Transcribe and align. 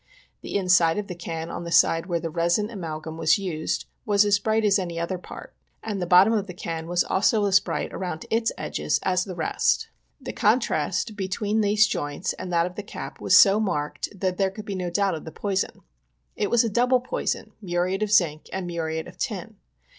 The 0.41 0.55
inside 0.55 0.97
of 0.97 1.05
the 1.05 1.13
can 1.13 1.51
on 1.51 1.63
the 1.63 1.71
side 1.71 2.07
where 2.07 2.19
the 2.19 2.31
resin 2.31 2.69
amalgum 2.71 3.19
was 3.19 3.37
used 3.37 3.85
was 4.03 4.25
as 4.25 4.39
bright 4.39 4.65
as 4.65 4.79
any 4.79 4.99
other 4.99 5.19
part, 5.19 5.53
and 5.83 6.01
the 6.01 6.07
bottom 6.07 6.33
of 6.33 6.47
the 6.47 6.55
can 6.55 6.87
was 6.87 7.03
also 7.03 7.45
as 7.45 7.59
bright 7.59 7.93
around 7.93 8.25
its 8.31 8.51
edges 8.57 8.99
as 9.03 9.25
the 9.25 9.35
rest. 9.35 9.89
The 10.19 10.33
contrast 10.33 11.15
between 11.15 11.61
these 11.61 11.85
joints 11.85 12.33
and 12.33 12.51
that 12.51 12.65
of 12.65 12.73
the 12.73 12.81
cap 12.81 13.21
was 13.21 13.37
so 13.37 13.59
marked 13.59 14.09
there 14.19 14.49
could 14.49 14.65
be 14.65 14.73
no 14.73 14.89
doubt 14.89 15.13
of 15.13 15.23
the 15.23 15.31
poison. 15.31 15.83
It 16.35 16.49
was 16.49 16.63
a 16.63 16.67
double 16.69 17.01
poison— 17.01 17.51
muriate 17.61 18.01
of 18.01 18.11
zinc 18.11 18.49
and 18.51 18.65
muriate 18.65 19.07
of 19.07 19.19
tin. 19.19 19.57